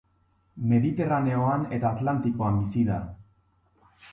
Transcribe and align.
Mediterraneoan 0.71 1.67
eta 1.77 1.91
Atlantikoan 1.97 2.59
bizi 2.65 2.85
da. 2.89 2.99